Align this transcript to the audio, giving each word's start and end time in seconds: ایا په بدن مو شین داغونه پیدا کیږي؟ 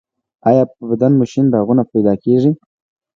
ایا 0.49 0.63
په 0.71 0.81
بدن 0.89 1.11
مو 1.17 1.25
شین 1.31 1.45
داغونه 1.53 1.83
پیدا 1.91 2.13
کیږي؟ 2.23 2.51